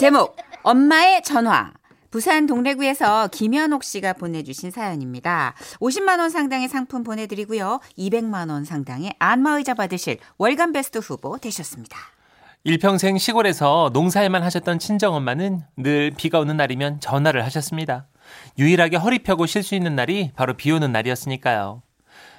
[0.00, 1.72] 제목 엄마의 전화.
[2.10, 5.52] 부산 동래구에서 김현옥 씨가 보내주신 사연입니다.
[5.78, 7.80] 50만 원 상당의 상품 보내드리고요.
[7.98, 11.98] 200만 원 상당의 안마의자 받으실 월간 베스트 후보 되셨습니다.
[12.64, 18.06] 일평생 시골에서 농사일만 하셨던 친정엄마는 늘 비가 오는 날이면 전화를 하셨습니다.
[18.58, 21.82] 유일하게 허리 펴고 쉴 수 있는 날이 바로 비 오는 날이었으니까요.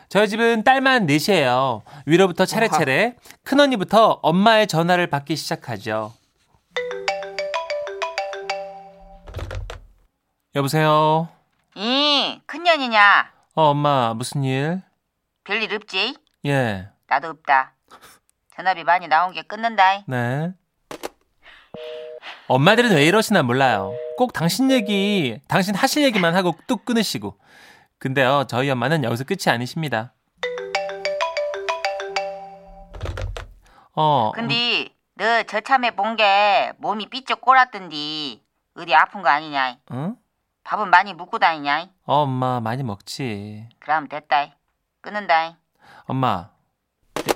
[0.09, 1.83] 저희 집은 딸만 넷이에요.
[2.07, 6.13] 위로부터 차례차례 큰언니부터 엄마의 전화를 받기 시작하죠.
[10.55, 11.29] 여보세요.
[11.75, 13.31] 이 큰년이냐?
[13.55, 14.81] 어, 엄마 무슨 일?
[15.43, 16.15] 별일 없지?
[16.45, 16.89] 예.
[17.07, 17.73] 나도 없다.
[18.55, 20.03] 전화비 많이 나온 게 끊는다.
[20.07, 20.51] 네.
[22.47, 23.93] 엄마들은 왜 이러시나 몰라요.
[24.17, 27.37] 꼭 당신 얘기, 당신 하실 얘기만 하고 뚝 끊으시고.
[27.97, 30.13] 근데요, 저희 엄마는 여기서 끝이 아니십니다.
[33.95, 34.31] 어.
[34.35, 38.41] 근데 너 저참에 본 게 몸이 삐쩍 꼬랐던디
[38.75, 39.77] 어디 아픈 거 아니냐?
[39.91, 40.15] 응?
[40.63, 41.87] 밥은 많이 묵고 다니냐?
[42.05, 43.67] 어, 엄마 많이 먹지.
[43.79, 44.47] 그럼 됐다.
[45.01, 45.57] 끊는다.
[46.05, 46.49] 엄마.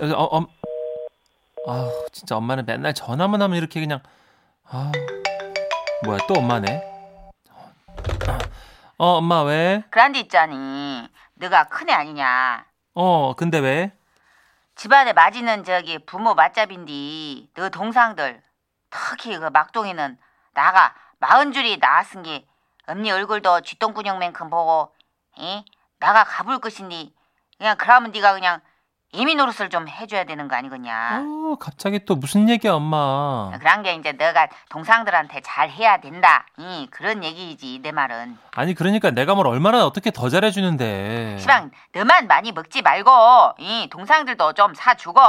[0.01, 0.47] 어, 어, 엄.
[1.67, 4.01] 아, 진짜 엄마는 맨날 전화만 하면 이렇게 그냥
[4.69, 4.91] 아.
[6.03, 6.83] 뭐야, 또 엄마네.
[8.97, 9.83] 어, 엄마 왜?
[9.89, 12.65] 그란데 있자니 너가 큰 애 아니냐?
[12.93, 13.91] 어, 근데 왜?
[14.75, 18.41] 집안에 맞이는 저기 부모 맞잡인디 너 동상들
[18.89, 20.17] 특히 그 막둥이는
[20.53, 22.45] 나가 마흔 줄이 나왔은 게
[22.87, 24.93] 언니 얼굴도 쥐똥구녕만큼 보고
[25.37, 25.63] 이
[25.99, 27.13] 나가 가볼 것이니
[27.57, 28.61] 그냥 그러면 네가 그냥
[29.11, 33.51] 이미 노릇을 좀 해줘야 되는 거 아니겠냐 어, 갑자기 또 무슨 얘기야, 엄마.
[33.59, 39.11] 그런 게 이제 너가 동상들한테 잘 해야 된다 이 그런 얘기이지 내 말은 아니, 그러니까
[39.11, 41.37] 내가 뭘 얼마나 어떻게 더 잘해주는데.
[41.39, 45.21] 시방 너만 많이 먹지 말고 이 동상들도 좀 사주고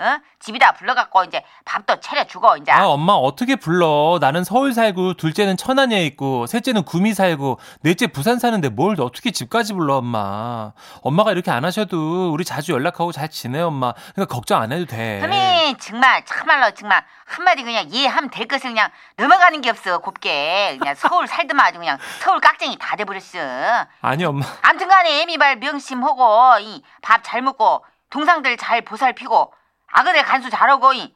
[0.00, 0.18] 어?
[0.38, 4.16] 집에다 불러갖고 이제 밥도 차려주고 이제 아, 엄마 어떻게 불러?
[4.18, 9.74] 나는 서울 살고, 둘째는 천안에 있고, 셋째는 구미 살고, 넷째 부산 사는데 뭘 어떻게 집까지
[9.74, 10.72] 불러, 엄마.
[11.02, 13.92] 엄마가 이렇게 안 하셔도 우리 자주 연락하고 잘 지내요, 엄마.
[14.14, 15.20] 그러니까 걱정 안 해도 돼.
[15.20, 20.94] 흠이 정말 참말로 정말 한마디 그냥 이해하면 될 것을 그냥 넘어가는 게 없어 곱게 그냥
[20.94, 24.44] 서울 살더만 아주 그냥 서울 깍쟁이 다 돼버렸어 아니, 엄마.
[24.62, 29.52] 암튼간에 애미발 명심하고 이 밥 잘 먹고 동상들 잘 보살피고
[29.92, 31.14] 아그네 간수 잘하고 이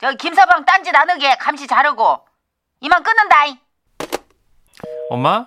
[0.00, 2.26] 저 김서방 딴짓 안 하게 감시 잘하고
[2.80, 3.58] 이만 끊는다 이.
[5.10, 5.46] 엄마?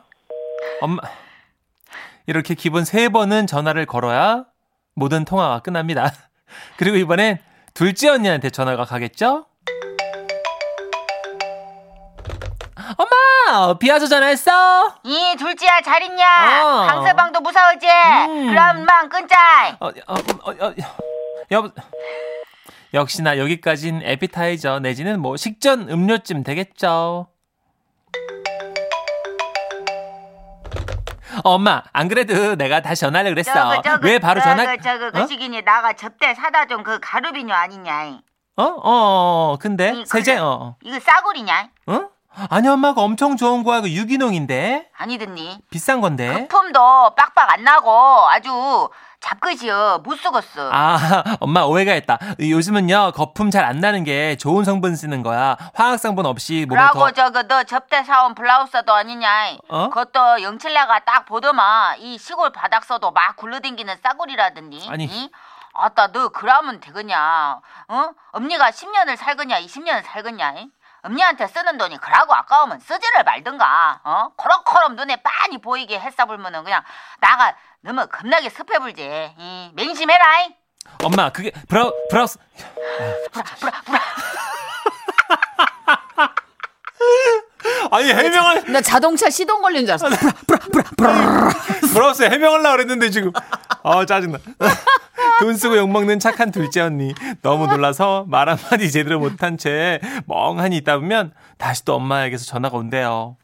[0.79, 1.01] 엄마.
[2.27, 4.45] 이렇게 기본 세 번은 전화를 걸어야
[4.93, 6.11] 모든 통화가 끝납니다.
[6.77, 7.39] 그리고 이번엔
[7.73, 9.47] 둘째 언니한테 전화가 가겠죠?
[12.97, 13.73] 엄마!
[13.79, 14.97] 비 와서 전화했어?
[15.03, 16.85] 이 둘째야 잘 있냐 어.
[16.85, 17.87] 강서방도 무사하지
[18.27, 18.47] 음.
[18.49, 19.35] 그럼만 끊자
[19.79, 20.73] 어, 어, 어, 어,
[21.49, 21.71] 여보.
[22.93, 27.27] 역시나 여기까진 에피타이저 내지는 뭐 식전 음료쯤 되겠죠.
[31.43, 33.51] 어, 엄마, 안 그래도 내가 다시 전화하려고 그랬어.
[33.53, 34.63] 저거, 저거, 왜 바로 전화?
[34.77, 35.27] 저거 저거 그 어?
[35.27, 38.19] 시기니 나가 접대 사다 준 그 가루비뇨 아니냐 이.
[38.57, 38.63] 어?
[38.63, 40.37] 어, 어, 근데 이, 세제.
[40.37, 40.75] 어.
[40.83, 42.01] 이거 싸구리냐 어?
[42.49, 43.81] 아니 엄마가 엄청 좋은 거야.
[43.81, 44.89] 그 유기농인데.
[44.97, 46.47] 아니든니 비싼 건데.
[46.47, 47.91] 거품도 빡빡 안 나고
[48.29, 48.89] 아주
[49.19, 50.97] 잡끝이여 못 쓰겠어 아,
[51.39, 52.19] 엄마 오해가 있다.
[52.39, 55.55] 요즘은요, 거품 잘 안 나는 게 좋은 성분 쓰는 거야.
[55.73, 59.87] 화학 성분 없이 몸에 그러고 더 저거 너 접대 사온 블라우스도 아니냐 어?
[59.89, 65.05] 그것도 영칠내가 딱 보더만 이 시골 바닥서도 막 굴러댕기는 싸구리라더니 아니.
[65.05, 65.31] 이?
[65.75, 68.09] 아따 너 그러면 되겠냐 어?
[68.33, 70.69] 엄니가 10년을 살겠냐 20년을 살겠냐 이?
[71.03, 74.29] 엄니한테 쓰는 돈이 그러고 아까우면 쓰지를 말든가 어?
[74.37, 76.81] 코럭코럭 눈에 빤히 보이게 했사불면은 그냥
[77.19, 80.55] 나가 너무 겁나게 습해불지 이, 맹심해라 이.
[81.03, 82.37] 엄마 그게 브라우 브라우스
[87.91, 90.09] 아니 해명을 나 자동차 시동 걸린 줄 알았어.
[91.93, 93.31] 브라우스 해명하려고 그랬는데 지금
[93.83, 94.37] 아 짜증나
[95.39, 100.97] 돈 쓰고 욕먹는 착한 둘째 언니 너무 놀라서 말 한마디 제대로 못한 채 멍하니 있다
[100.97, 103.37] 보면 다시 또 엄마에게서 전화가 온대요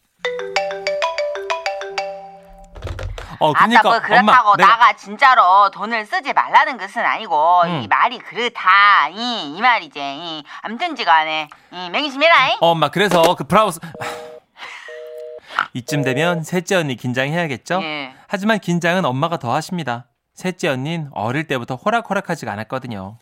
[3.41, 7.81] 어 아따 그러니까 뭐 그렇다고 엄마 내가 나가 진짜로 돈을 쓰지 말라는 것은 아니고 음.
[7.83, 12.51] 이 말이 그렇다 이, 이 말이지 이, 암튼지간에 이 맹심해라 이.
[12.59, 13.79] 어, 엄마 그래서 그 브라우스
[15.73, 17.79] 이쯤 되면 셋째 언니 긴장해야겠죠?
[17.81, 18.13] 예.
[18.27, 20.05] 하지만 긴장은 엄마가 더 하십니다.
[20.39, 23.17] 셋째 언니는 어릴 때부터 호락호락하지가 않았거든요.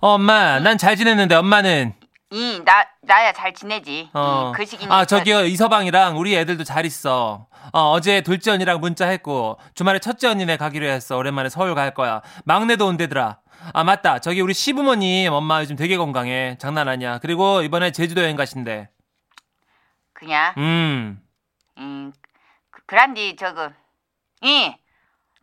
[0.00, 1.94] 어, 엄마, 난 잘 지냈는데 엄마는
[2.32, 4.50] 이 나 나야 잘 지내지 어.
[4.52, 7.46] 이, 그 시기니 아, 저기요, 이서방이랑 우리 애들도 잘 있어.
[7.72, 11.16] 어, 어제 둘째 언니랑 문자 했고, 주말에 첫째 언니네 가기로 했어.
[11.16, 12.22] 오랜만에 서울 갈 거야.
[12.44, 13.38] 막내도 온대더라.
[13.72, 14.18] 아, 맞다.
[14.18, 16.56] 저기 우리 시부모님 엄마 요즘 되게 건강해.
[16.58, 17.18] 장난 아니야.
[17.18, 18.88] 그리고 이번에 제주도 여행 가신대.
[20.12, 21.20] 그냥 음.
[21.78, 22.12] 음,
[22.90, 23.70] 그- 그란디 저거
[24.42, 24.72] 이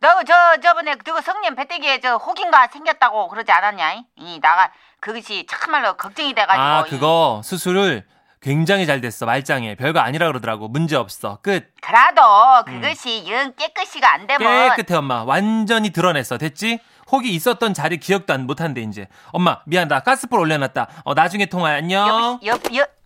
[0.00, 4.02] 너 저 저번에 그거 성년 배때기에 저 혹인가 생겼다고 그러지 않았냐?
[4.16, 8.06] 이 나가 그것이 참말로 걱정이 돼가지고 아, 이, 그거 수술을
[8.40, 9.26] 굉장히 잘 됐어.
[9.26, 9.74] 말짱해.
[9.74, 10.68] 별거 아니라 그러더라고.
[10.68, 11.38] 문제 없어.
[11.42, 11.72] 끝.
[11.80, 12.22] 그래도
[12.66, 14.76] 그것이 영 깨끗이가 안 되면 음.
[14.76, 15.24] 깨끗해, 엄마.
[15.24, 16.38] 완전히 드러냈어.
[16.38, 16.78] 됐지?
[17.10, 19.08] 혹이 있었던 자리 기억도 안 못한대, 이제.
[19.32, 20.00] 엄마, 미안하다.
[20.04, 20.88] 가스불 올려놨다.
[21.04, 22.38] 어, 나중에 통화, 안녕.
[22.44, 22.97] 옆옆옆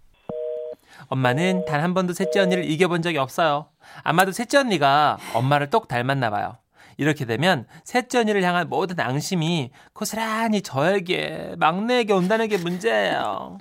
[1.17, 3.67] 엄마는 단 한 번도 셋째 언니를 이겨본 적이 없어요.
[4.03, 6.57] 아마도 셋째 언니가 엄마를 똑 닮았나 봐요.
[6.97, 13.59] 이렇게 되면 셋째 언니를 향한 모든 앙심이 고스란히 저에게 막내에게 온다는 게 문제예요.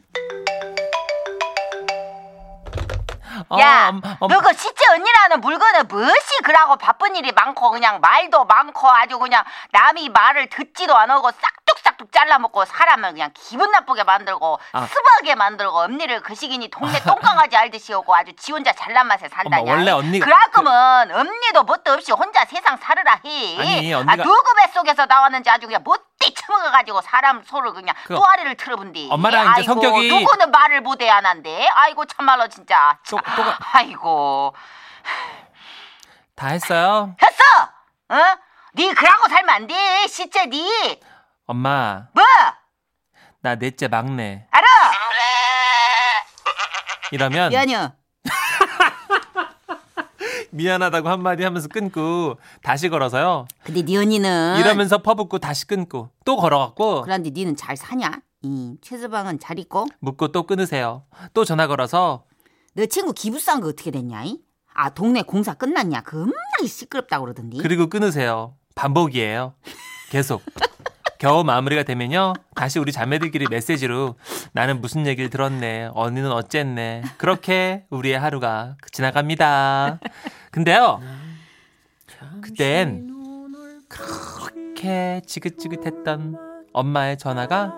[3.60, 8.90] 야, 엄- 엄- 너그 시체 언니라는 물건은 무엇이 그라고 바쁜 일이 많고 그냥 말도 많고
[8.90, 14.86] 아주 그냥 남이 말을 듣지도 안 하고 싹둑싹둑 잘라먹고 사람을 그냥 기분 나쁘게 만들고 아.
[14.88, 19.62] 습하게 만들고 언니를 그 시기니 동네 똥강아지 알듯이 오고 아주 지 혼자 잘난 맛에 산다냐.
[19.62, 23.60] 엄마, 원래 언니가- 그라그면 언니도 뭣도 없이 혼자 세상 살으라 해.
[23.60, 28.16] 아니, 아, 언니가- 누구 뱃속에서 나왔는지 아주 그냥 못 돼 처먹어가지고 사람 소를 그냥 그-
[28.16, 29.10] 또아리를 틀어본디.
[29.12, 31.68] 엄마랑 이제 아이고, 성격이- 누구는 말을 못해 안 한대.
[31.68, 32.98] 아이고 참말로 진짜.
[33.10, 34.56] 또- 또가- 아이고
[36.36, 37.16] 다 했어요?
[37.22, 37.44] 했어.
[38.10, 38.38] 어?
[38.74, 40.08] 네 그러고 살면 안 돼.
[40.08, 41.00] 시체 네.
[41.48, 42.24] 엄마, 뭐?
[43.42, 44.48] 나 넷째 막내.
[44.52, 44.68] 알아?
[47.12, 47.94] 이러면 미안해요.
[50.52, 53.48] 미안하다고 한마디 하면서 끊고 다시 걸어서요.
[53.64, 58.22] 근데 네 언니는 이러면서 퍼붓고 다시 끊고 또 걸어갖고 그런데 니는 잘 사냐?
[58.44, 61.04] 이 최서방은 잘 있고 묻고 또 끊으세요.
[61.34, 62.24] 또 전화 걸어서
[62.74, 64.24] 너 친구 기부싼 거 어떻게 됐냐?
[64.26, 64.40] 이?
[64.74, 66.02] 아 동네 공사 끝났냐?
[66.02, 66.34] 겁나
[66.66, 67.58] 시끄럽다고 그러던데.
[67.58, 68.56] 그리고 끊으세요.
[68.76, 69.54] 반복이에요.
[70.10, 70.42] 계속.
[71.20, 72.34] 겨우 마무리가 되면요.
[72.56, 74.16] 다시 우리 자매들끼리 메시지로
[74.54, 75.92] 나는 무슨 얘기를 들었네.
[75.94, 77.04] 언니는 어쨌네.
[77.18, 80.00] 그렇게 우리의 하루가 지나갑니다.
[80.52, 81.00] 근데요.
[82.42, 83.10] 그땐
[83.88, 86.38] 그렇게 지긋지긋했던
[86.74, 87.74] 엄마의 전화가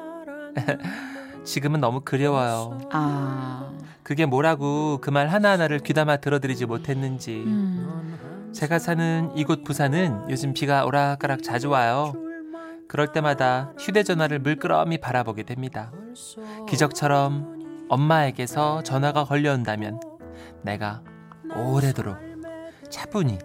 [1.43, 2.79] 지금은 너무 그리워요.
[2.91, 3.69] 아,
[4.03, 7.43] 그게 뭐라고 그 말 하나하나를 귀담아 들어드리지 못했는지.
[7.45, 12.13] 음, 제가 사는 이곳 부산은 요즘 비가 오락가락 자주 와요.
[12.87, 15.91] 그럴 때마다 휴대전화를 물끄러미 바라보게 됩니다.
[16.69, 19.99] 기적처럼 엄마에게서 전화가 걸려온다면
[20.63, 21.01] 내가
[21.55, 22.32] 오래도록
[22.97, 23.39] 차분히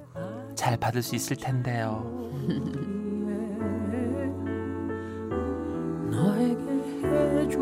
[0.55, 2.05] 잘 받을 수 있을 텐데요.
[6.11, 6.63] 너에게
[7.03, 7.59] 해줄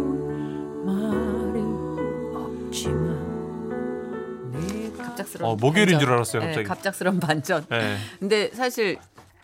[0.85, 1.61] 말이
[2.35, 5.53] 없지만 네가 갑작스러운.
[5.53, 6.01] 어, 목요일인 반전.
[6.01, 6.67] 줄 알았어요, 네, 갑자기.
[6.67, 7.65] 갑작스러운 반전.
[7.71, 7.97] 네.
[8.19, 8.99] 근데 사실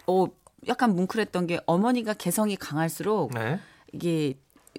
[0.09, 0.27] 어
[0.67, 3.61] 약간 뭉클했던 게 어머니가 개성이 강할수록 네.
[3.93, 4.35] 이게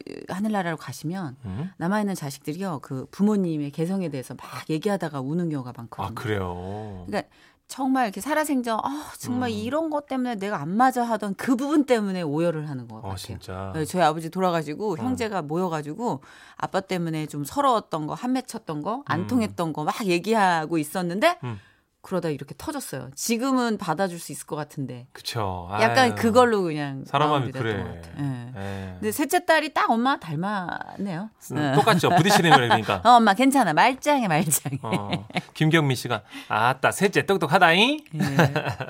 [0.10, 1.72] 으, 하늘나라로 가시면 음.
[1.78, 6.08] 남아 있는 자식들이요 그 부모님의 개성에 대해서 막 얘기하다가 우는 경우가 많거든요.
[6.08, 7.06] 아 그래요.
[7.08, 7.30] 그러니까
[7.68, 9.54] 정말 이렇게 살아생전 아 정말 음.
[9.56, 13.16] 이런 것 때문에 내가 안 맞아 하던 그 부분 때문에 오열을 하는 것어 같아요.
[13.18, 13.72] 진짜.
[13.74, 14.96] 네, 저희 아버지 돌아가시고 어.
[14.98, 16.22] 형제가 모여가지고
[16.58, 19.28] 아빠 때문에 좀 서러웠던 거, 한 맺혔던 거, 안 음.
[19.28, 21.60] 통했던 거 막 얘기하고 있었는데 음.
[22.04, 23.10] 그러다 이렇게 터졌어요.
[23.16, 25.70] 지금은 받아줄 수 있을 것 같은데 그쵸.
[25.72, 26.16] 약간 아유.
[26.16, 27.78] 그걸로 그냥 마무리됐던 그래.
[27.82, 28.14] 것 같아요.
[28.20, 28.54] 예.
[28.58, 28.88] 예.
[29.00, 31.30] 근데 셋째 딸이 딱 엄마 닮았네요.
[31.54, 31.72] 음, 예.
[31.74, 32.10] 똑같죠.
[32.10, 33.02] 부딪히는 거래 그러니까.
[33.10, 34.80] 어, 엄마 괜찮아 말짱해 말짱해.
[34.84, 35.10] 어,
[35.54, 38.00] 김경미 씨가 아따 셋째 똑똑하다잉.
[38.16, 38.20] 예.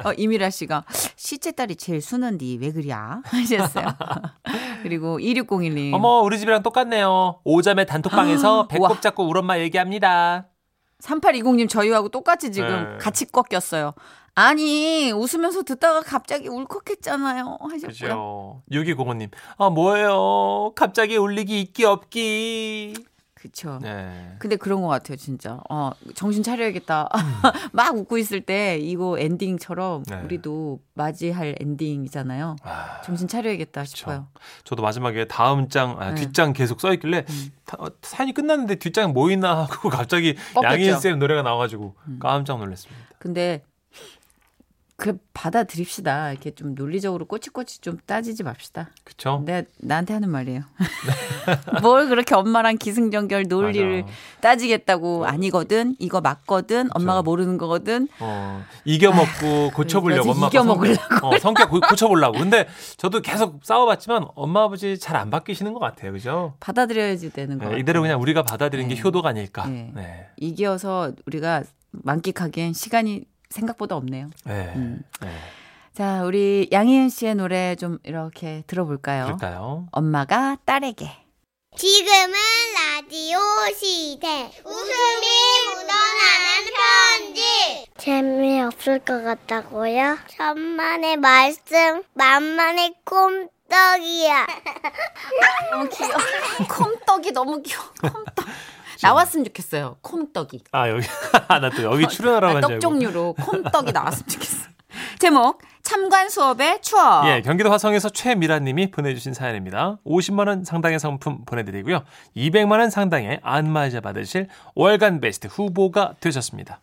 [0.09, 0.83] 어, 이미라 씨가
[1.15, 3.85] 시째 딸이 제일 순한디 왜 그랴 하셨어요.
[4.81, 5.93] 그리고 2601님.
[5.93, 7.41] 어머 우리 집이랑 똑같네요.
[7.43, 8.99] 오자매 단톡방에서 배꼽.
[9.03, 10.47] 잡고 우리 엄마 얘기합니다.
[11.03, 12.97] 3820님 저희하고 똑같이 지금 네.
[12.97, 13.93] 같이 꺾였어요.
[14.35, 17.87] 아니 웃으면서 듣다가 갑자기 울컥했잖아요 하셨고요.
[17.87, 18.61] 그죠.
[18.71, 20.71] 6205님 아 뭐예요.
[20.75, 22.95] 갑자기 울리기 있기 없기.
[23.43, 23.77] 그쵸.
[23.81, 24.35] 네.
[24.39, 25.59] 근데 그런 것 같아요 진짜.
[25.69, 27.09] 어 정신 차려야겠다.
[27.73, 30.15] 막 웃고 있을 때 이거 엔딩처럼 네.
[30.23, 32.55] 우리도 맞이할 엔딩이잖아요.
[32.63, 34.29] 아, 정신 차려야겠다 싶어요.
[34.63, 36.21] 저도 마지막에 다음 장, 아, 네.
[36.21, 37.25] 뒷장 계속 써 있길래
[37.65, 40.37] 다- 어, 사연이 끝났는데 뒷장 뭐 있나 하고 갑자기.
[40.63, 42.19] 양희은 쌤 노래가 나와가지고 음.
[42.21, 43.03] 깜짝 놀랐습니다.
[43.19, 43.61] 근데
[45.03, 46.31] 그 받아들입시다.
[46.31, 48.89] 이렇게 좀 논리적으로 꼬치꼬치 좀 따지지 맙시다.
[49.03, 49.43] 그쵸?
[49.45, 50.61] 내가 나한테 하는 말이에요.
[51.83, 54.13] 뭘 그렇게 엄마랑 기승전결 논리를 맞아.
[54.39, 55.97] 따지겠다고 아니거든.
[55.99, 56.87] 이거 맞거든.
[56.93, 58.07] 엄마가 모르는 거거든.
[58.21, 61.01] 어, 이겨 먹고 고쳐 보려고 그래서 엄마 아빠 이겨 먹으려고.
[61.01, 62.39] 성격, 어, 성격 고, 고쳐 보려고.
[62.39, 66.13] 근데 저도 계속 싸워 봤지만 엄마 아버지 잘 안 바뀌시는 것 같아요.
[66.13, 66.53] 그죠?
[66.61, 67.67] 받아들여야지 되는 거.
[67.69, 67.79] 네.
[67.79, 68.95] 이대로 그냥 우리가 받아들이는 네.
[68.95, 69.67] 게 효도가 아닐까.
[69.67, 69.91] 네.
[69.93, 70.27] 네.
[70.37, 74.29] 이겨서 우리가 만끽하기엔 시간이 생각보다 없네요.
[74.45, 74.73] 네.
[74.75, 75.03] 음.
[75.21, 75.29] 네.
[75.93, 79.25] 자, 우리 양희은 씨의 노래 좀 이렇게 들어볼까요?
[79.25, 79.87] 그럴까요?
[79.91, 81.11] 엄마가 딸에게.
[81.75, 82.33] 지금은
[82.75, 83.39] 라디오
[83.75, 84.51] 시대.
[84.63, 85.27] 웃음이
[85.69, 87.85] 묻어나는 편지.
[87.97, 90.17] 재미없을 것 같다고요?
[90.27, 94.47] 천만의 말씀, 만만의 꼼떡이야.
[95.71, 96.13] 너무 귀여워.
[96.69, 97.85] 콤떡이 너무 귀여워.
[98.01, 98.42] 콤떡.
[99.03, 99.97] 나왔으면 좋겠어요.
[100.01, 100.63] 콤떡이.
[100.71, 101.05] 아 여기
[101.47, 102.79] 나 또 여기 출연하라고 아, 알고.
[102.79, 104.67] 종류로 콤떡이 나왔으면 좋겠어.
[105.19, 107.25] 제목 참관 수업의 추억.
[107.27, 109.97] 예, 경기도 화성에서 최미라님이 보내주신 사연입니다.
[110.05, 112.03] 50만 원 상당의 상품 보내드리고요.
[112.37, 116.79] 200만 원 상당의 안마의자 받으실 월간 베스트 후보가 되셨습니다.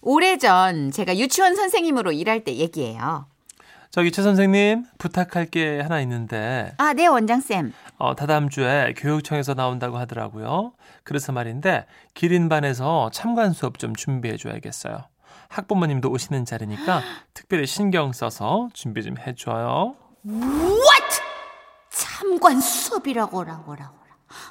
[0.00, 3.26] 오래전 제가 유치원 선생님으로 일할 때 얘기예요.
[3.90, 7.72] 저기 최 선생님 부탁할 게 하나 있는데 아, 네 원장 쌤.
[7.96, 10.72] 어, 다다음 주에 교육청에서 나온다고 하더라고요.
[11.04, 15.04] 그래서 말인데 기린반에서 참관 수업 좀 준비해 줘야겠어요.
[15.48, 17.02] 학부모님도 오시는 자리니까
[17.34, 19.96] 특별히 신경 써서 준비 좀 해줘요.
[20.26, 21.22] What?
[21.90, 24.04] 참관 수업이라고 라고라고.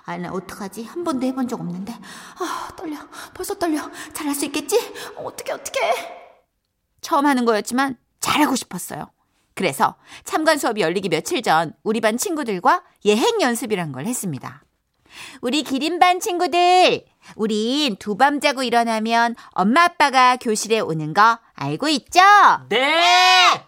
[0.06, 0.84] 아, 나 어떡하지?
[0.86, 1.94] 한 번도 해본 적 없는데.
[1.94, 2.98] 아, 떨려.
[3.34, 3.90] 벌써 떨려.
[4.14, 4.80] 잘할 수 있겠지?
[5.18, 5.80] 어떻게 어떻게?
[7.02, 9.12] 처음 하는 거였지만 잘하고 싶었어요.
[9.56, 14.64] 그래서 참관 수업이 열리기 며칠 전 우리 반 친구들과 예행 연습이란 걸 했습니다.
[15.41, 17.05] 우리 기린반 친구들,
[17.36, 22.22] 우린 두밤 자고 일어나면 엄마 아빠가 교실에 오는 거 알고 있죠?
[22.70, 23.65] 네!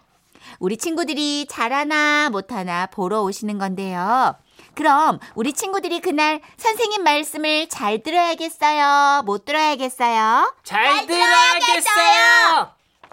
[0.58, 4.36] 우리 친구들이 잘하나 못하나 보러 오시는 건데요.
[4.74, 9.22] 그럼 우리 친구들이 그날 선생님 말씀을 잘 들어야겠어요?
[9.24, 10.54] 못 들어야겠어요?
[10.62, 12.70] 잘 들어야겠어요!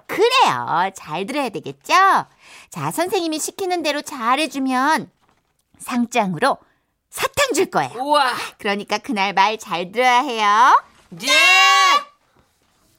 [0.07, 0.91] 그래요.
[0.95, 1.93] 잘 들어야 되겠죠?
[2.69, 5.09] 자, 선생님이 시키는 대로 잘해주면
[5.79, 6.57] 상장으로
[7.13, 7.91] 사탕 줄 거예요.
[8.00, 8.34] 우와!
[8.58, 10.82] 그러니까 그날 말 잘 들어야 해요.
[11.22, 11.27] 예!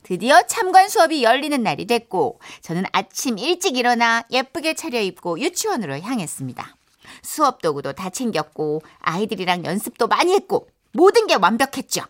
[0.04, 6.76] 드디어 참관 수업이 열리는 날이 됐고 저는 아침 일찍 일어나 예쁘게 차려입고 유치원으로 향했습니다.
[7.22, 12.02] 수업 도구도 다 챙겼고 아이들이랑 연습도 많이 했고 모든 게 완벽했죠.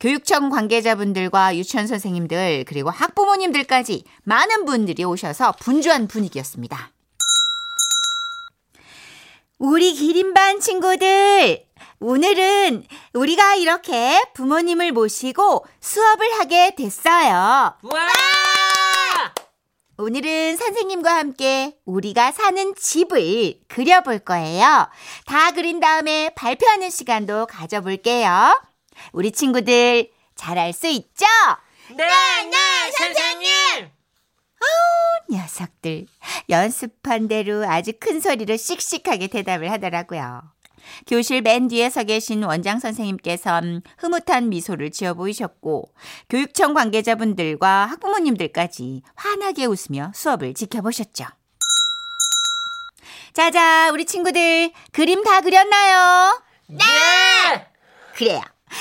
[0.00, 6.90] 교육청 관계자분들과 유치원 선생님들 그리고 학부모님들까지 많은 분들이 오셔서 분주한 분위기였습니다.
[9.58, 11.64] 우리 기린반 친구들,
[11.98, 17.74] 오늘은 우리가 이렇게 부모님을 모시고 수업을 하게 됐어요.
[17.80, 18.08] 와!
[19.96, 24.90] 오늘은 선생님과 함께 우리가 사는 집을 그려볼 거예요.
[25.24, 28.60] 다 그린 다음에 발표하는 시간도 가져볼게요.
[29.12, 31.24] 우리 친구들 잘할 수 있죠?
[31.96, 33.95] 네, 네, 선생님!
[35.30, 36.06] 녀석들
[36.48, 40.42] 연습한 대로 아주 큰 소리로 씩씩하게 대답을 하더라고요.
[41.06, 45.90] 교실 맨 뒤에 서 계신 원장 선생님께선 흐뭇한 미소를 지어 보이셨고
[46.28, 51.24] 교육청 관계자분들과 학부모님들까지 환하게 웃으며 수업을 지켜보셨죠.
[53.32, 56.40] 자자, 우리 친구들 그림 다 그렸나요?
[56.68, 56.84] 네!
[58.14, 58.40] 그래요.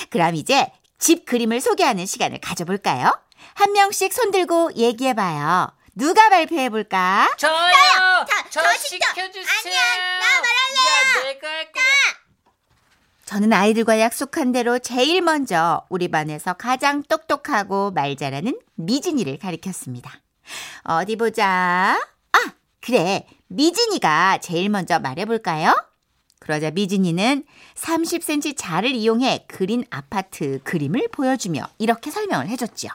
[0.09, 3.19] 그럼 이제 집 그림을 소개하는 시간을 가져볼까요?
[3.53, 5.69] 한 명씩 손 들고 얘기해 봐요.
[5.93, 7.33] 누가 발표해 볼까?
[7.37, 7.55] 저요!
[8.49, 9.45] 저, 저 시켜 주세요.
[9.63, 11.19] 아니야, 나 말할래요!
[11.19, 11.85] 야, 내가 할 거야.
[13.25, 20.11] 저는 아이들과 약속한 대로 제일 먼저 우리 반에서 가장 똑똑하고 말 잘하는 미진이를 가리켰습니다.
[20.83, 21.99] 어디 보자.
[22.31, 22.37] 아,
[22.81, 23.25] 그래.
[23.47, 25.75] 미진이가 제일 먼저 말해볼까요?
[26.39, 27.43] 그러자 미진이는
[27.75, 32.89] 30cm 자를 이용해 그린 아파트 그림을 보여주며 이렇게 설명을 해줬죠.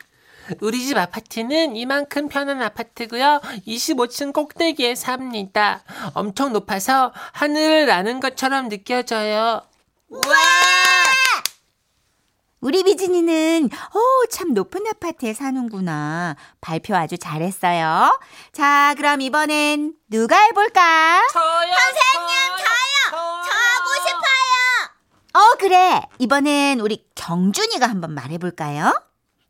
[0.60, 3.40] 우리 집 아파트는 이만큼 편한 아파트고요.
[3.66, 5.82] 25층 꼭대기에 삽니다.
[6.14, 9.62] 엄청 높아서 하늘을 나는 것처럼 느껴져요.
[12.60, 16.36] 우리 미진이는 오, 참 높은 아파트에 사는구나.
[16.60, 18.20] 발표 아주 잘했어요.
[18.52, 21.22] 자, 그럼 이번엔 누가 해볼까?
[21.32, 21.42] 저요.
[21.72, 23.18] 선생님, 저요.
[23.44, 24.30] 저 하고 싶어요.
[25.32, 26.02] 어, 그래.
[26.18, 28.92] 이번엔 우리 경준이가 한번 말해볼까요?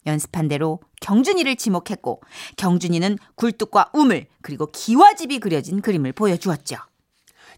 [0.06, 2.22] 연습한 대로 경준이를 지목했고,
[2.56, 6.76] 경준이는 굴뚝과 우물, 그리고 기와집이 그려진 그림을 보여주었죠.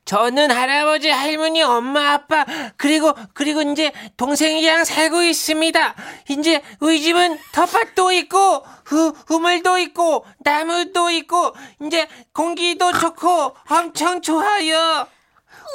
[0.05, 2.45] 저는 할아버지, 할머니, 엄마, 아빠,
[2.77, 5.95] 그리고, 그리고 이제 동생이랑 살고 있습니다.
[6.31, 11.55] 이제 우리 집은 텃밭도 있고, 후, 우물도 있고, 나무도 있고,
[11.87, 15.07] 이제 공기도 좋고, 엄청 좋아요.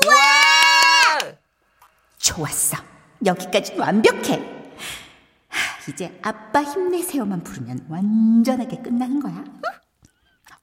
[0.07, 1.31] 와!
[2.17, 2.77] 좋았어.
[3.25, 4.56] 여기까지는 완벽해.
[5.87, 9.33] 하, 이제 아빠 힘내세요만 부르면 완전하게 끝나는 거야.
[9.35, 9.61] 응?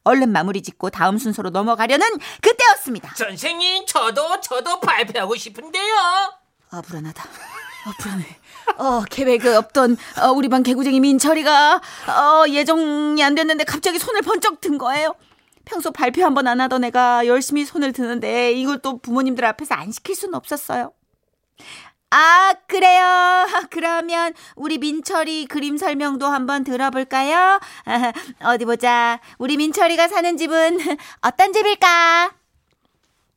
[0.05, 2.07] 얼른 마무리 짓고 다음 순서로 넘어가려는
[2.43, 3.15] 그때였습니다.
[3.17, 5.95] 선생님, 저도, 저도 발표하고 싶은데요.
[6.71, 7.25] 아 불안하다.
[7.87, 8.25] 아 불안해.
[8.79, 11.77] 어 계획에 없던 어, 우리 반 개구쟁이 민철이가
[12.09, 15.15] 어, 예정이 안 됐는데 갑자기 손을 번쩍 든 거예요.
[15.65, 19.91] 평소 발표 한 번 안 하던 애가 열심히 손을 드는데 이걸 또 부모님들 앞에서 안
[19.93, 20.93] 시킬 수는 없었어요.
[22.17, 23.45] 아, 그래요.
[23.71, 27.59] 그러면 우리 민철이 그림 설명도 한번 들어볼까요?
[28.45, 29.19] 어디 보자.
[29.39, 30.79] 우리 민철이가 사는 집은
[31.23, 32.31] 어떤 집일까?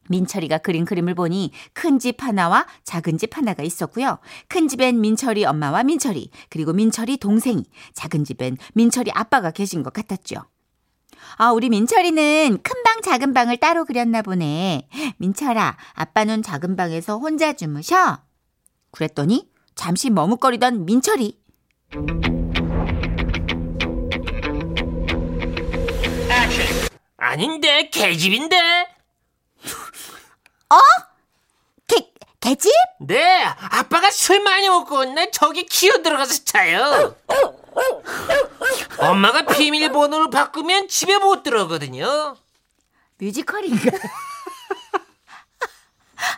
[0.09, 4.19] 민철이가 그린 그림을 보니 큰 집 하나와 작은 집 하나가 있었고요.
[4.47, 7.65] 큰 집엔 민철이 엄마와 민철이, 그리고 민철이 동생이,
[7.95, 10.43] 작은 집엔 민철이 아빠가 계신 것 같았죠.
[11.37, 14.87] 아, 우리 민철이는 큰 방, 작은 방을 따로 그렸나 보네.
[15.17, 18.26] 민철아, 아빠는 작은 방에서 혼자 주무셔.
[18.91, 21.37] 그랬더니 잠시 머뭇거리던 민철이.
[27.17, 28.87] 아닌데 개집인데
[31.87, 32.71] 개, 개집?
[33.01, 37.15] 네 아빠가 술 많이 먹고 나 저기 기어 들어가서 자요
[38.99, 42.35] 엄마가 비밀번호를 바꾸면 집에 못 들어오거든요
[43.19, 43.91] 뮤지컬인가?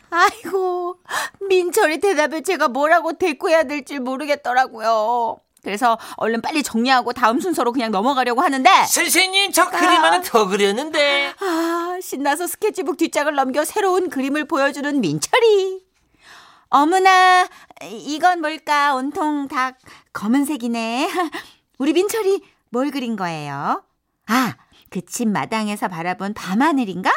[0.09, 0.97] 아이고,
[1.47, 5.37] 민철이 대답을 제가 뭐라고 대꾸해야 될지 모르겠더라고요.
[5.61, 11.33] 그래서 얼른 빨리 정리하고 다음 순서로 그냥 넘어가려고 하는데, 선생님 저 그림 하나 더 그렸는데
[11.39, 15.83] 아, 신나서 스케치북 뒷장을 넘겨 새로운 그림을 보여주는 민철이.
[16.69, 17.47] 어머나,
[17.83, 18.95] 이건 뭘까?
[18.95, 19.71] 온통 다
[20.13, 21.09] 검은색이네.
[21.79, 23.83] 우리 민철이 뭘 그린 거예요?
[24.27, 24.55] 아,
[24.89, 27.11] 그 집 마당에서 바라본 밤하늘인가?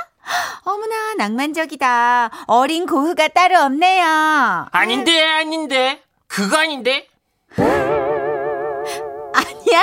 [0.65, 2.31] 어머나, 낭만적이다.
[2.47, 4.67] 어린 고흐가 따로 없네요.
[4.73, 7.09] 아닌데 아닌데 그거 아닌데
[9.35, 9.83] 아니야?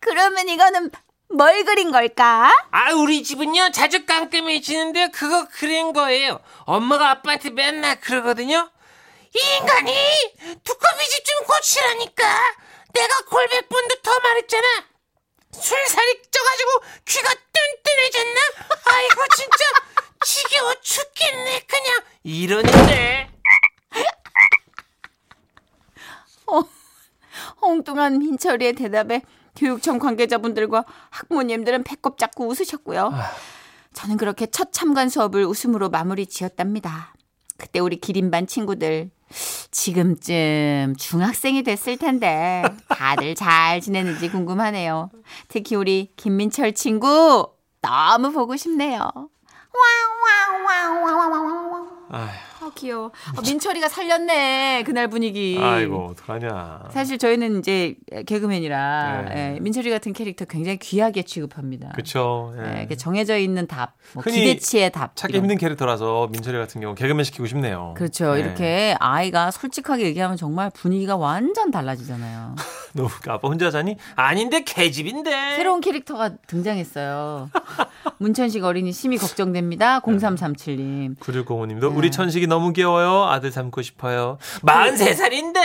[0.00, 0.90] 그러면 이거는
[1.30, 2.52] 뭘 그린 걸까?
[2.70, 8.70] 아 우리 집은요 자주 깜깜해지는데 그거 그린 거예요 엄마가 아빠한테 맨날 그러거든요
[9.34, 9.92] 이 인간이
[10.62, 12.24] 두꺼비 집 좀 고치라니까
[12.92, 14.66] 내가 골백번도 더 말했잖아
[15.60, 16.70] 술살이 쪄가지고
[17.04, 18.40] 귀가 뚠뚠해졌나?
[18.84, 19.64] 아이고 진짜.
[20.24, 22.00] 지겨워 죽겠네 그냥.
[22.22, 23.30] 이러는데.
[27.60, 29.22] 엉뚱한 민철이의 대답에
[29.56, 33.12] 교육청 관계자분들과 학부모님들은 배꼽 잡고 웃으셨고요.
[33.92, 37.14] 저는 그렇게 첫 참관 수업을 웃음으로 마무리 지었답니다.
[37.56, 39.10] 그때 우리 기린반 친구들
[39.74, 45.10] 지금쯤 중학생이 됐을 텐데 다들 잘 지내는지 궁금하네요.
[45.48, 49.00] 특히 우리 김민철 친구 너무 보고 싶네요.
[52.08, 52.30] 아
[52.74, 53.10] 귀여워.
[53.36, 55.58] 아, 민철이가 살렸네 그날 분위기.
[55.60, 56.84] 아이고 어떡하냐.
[56.90, 59.54] 사실 저희는 이제 개그맨이라 네.
[59.54, 61.92] 예, 민철이 같은 캐릭터 굉장히 귀하게 취급합니다.
[61.94, 62.54] 그쵸.
[62.58, 62.86] 예.
[62.90, 65.16] 예, 정해져 있는 답, 뭐 기대치의 답.
[65.16, 65.44] 찾기 이런.
[65.44, 67.94] 힘든 캐릭터라서 민철이 같은 경우 개그맨 시키고 싶네요.
[67.96, 68.36] 그렇죠.
[68.36, 68.40] 예.
[68.40, 72.56] 이렇게 아이가 솔직하게 얘기하면 정말 분위기가 완전 달라지잖아요.
[72.94, 73.96] 너무 아빠 혼자 자니?
[74.14, 77.50] 아닌데 개집인데 새로운 캐릭터가 등장했어요.
[78.18, 80.00] 문천식 어린이 심히 걱정됩니다.
[80.00, 81.18] 0337님.
[81.18, 81.86] 9605님도 네.
[81.86, 83.24] 우리 천식이 너무 귀여워요.
[83.24, 84.38] 아들 삼고 싶어요.
[84.62, 85.58] 43살인데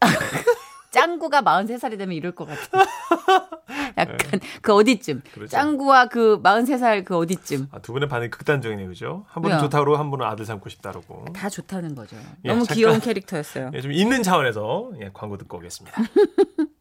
[0.92, 2.86] 짱구가 43살이 되면 이럴 것 같아.
[3.96, 5.22] 약간 그 어디쯤.
[5.24, 5.30] 네.
[5.32, 5.50] 그렇죠.
[5.50, 7.68] 짱구와 그 43살 그 어디쯤.
[7.72, 9.24] 아, 두 분의 반응이 극단적이네요, 그죠?
[9.28, 9.58] 한 분은?
[9.58, 11.24] 좋다고 한 분은 아들 삼고 싶다고.
[11.34, 12.16] 다 좋다는 거죠.
[12.44, 12.74] 예, 너무 잠깐.
[12.76, 13.70] 귀여운 캐릭터였어요.
[13.74, 16.02] 예, 좀 있는 차원에서 예, 광고 듣고 오겠습니다.